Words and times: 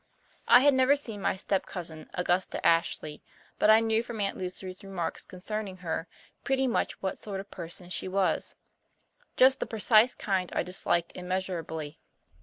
I 0.47 0.61
had 0.61 0.73
never 0.73 0.95
seen 0.95 1.21
my 1.21 1.35
step 1.35 1.67
cousin, 1.67 2.09
Augusta 2.15 2.65
Ashley, 2.65 3.21
but 3.59 3.69
I 3.69 3.81
knew, 3.81 4.01
from 4.01 4.19
Aunt 4.19 4.35
Lucy's 4.35 4.83
remarks 4.83 5.27
concerning 5.27 5.77
her, 5.85 6.07
pretty 6.43 6.65
much 6.65 6.99
what 7.03 7.19
sort 7.19 7.39
of 7.39 7.51
person 7.51 7.87
she 7.91 8.07
was 8.07 8.55
just 9.37 9.59
the 9.59 9.67
precise 9.67 10.15
kind 10.15 10.51
I 10.55 10.63
disliked 10.63 11.11
immeasurably. 11.15 11.99